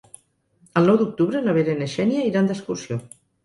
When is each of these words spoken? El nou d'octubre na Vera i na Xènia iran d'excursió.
El 0.81 0.89
nou 0.91 0.97
d'octubre 1.03 1.43
na 1.47 1.55
Vera 1.59 1.77
i 1.77 1.81
na 1.85 1.93
Xènia 1.95 2.27
iran 2.33 2.51
d'excursió. 2.53 3.03